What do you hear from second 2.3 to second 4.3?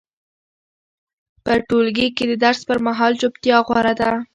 درس پر مهال چوپتیا غوره ده.